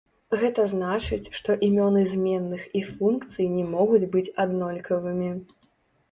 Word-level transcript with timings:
Гэта 0.41 0.63
значыць, 0.69 1.27
што 1.39 1.55
імёны 1.67 2.01
зменных 2.13 2.63
і 2.79 2.81
функцый 2.87 3.49
не 3.57 3.65
могуць 3.75 4.09
быць 4.15 4.33
аднолькавымі. 4.45 5.29